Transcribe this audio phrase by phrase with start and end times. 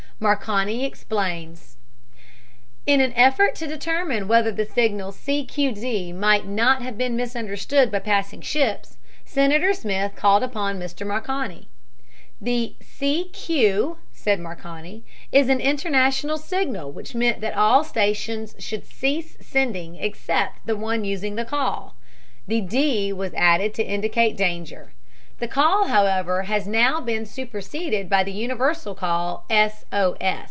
[0.23, 1.77] MARCONI EXPLAINS
[2.85, 5.43] In an effort to determine whether the signal "C.
[5.43, 5.71] Q.
[5.71, 11.07] D." might not have been misunderstood by passing ships, Senator Smith called upon Mr.
[11.07, 11.69] Marconi.
[12.39, 13.29] "The 'C.
[13.33, 19.95] Q.,'" said Marconi, "is an international signal which meant that all stations should cease sending
[19.95, 21.95] except the one using the call.
[22.45, 24.93] The 'D.' was added to indicate danger.
[25.39, 29.85] The call, however, now has been superseded by the universal call, 'S.
[29.91, 30.15] O.